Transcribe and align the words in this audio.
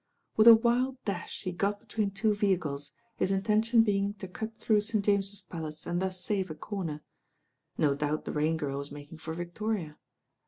With 0.35 0.47
a 0.47 0.55
wild 0.55 0.97
dash 1.05 1.43
he 1.43 1.51
got 1.51 1.79
between 1.79 2.09
two 2.09 2.33
vehicles, 2.33 2.95
his 3.17 3.31
intention 3.31 3.83
being 3.83 4.15
to 4.15 4.27
cut 4.27 4.57
through 4.57 4.81
St. 4.81 5.05
James's 5.05 5.41
Palace 5.41 5.85
and 5.85 6.01
thus 6.01 6.19
save 6.19 6.49
a 6.49 6.55
corner. 6.55 7.03
No 7.77 7.93
doubt 7.93 8.25
the 8.25 8.31
Rain 8.33 8.57
Girl 8.57 8.79
was 8.79 8.91
making 8.91 9.19
for 9.19 9.35
Victoria. 9.35 9.99